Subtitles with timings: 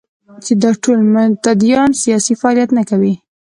[0.61, 3.13] دا چې ټول متدینان سیاسي فعالیت نه کوي.